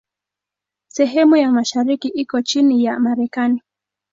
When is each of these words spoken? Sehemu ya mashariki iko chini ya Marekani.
Sehemu 0.87 1.35
ya 1.35 1.51
mashariki 1.51 2.07
iko 2.07 2.41
chini 2.41 2.83
ya 2.85 2.99
Marekani. 2.99 3.61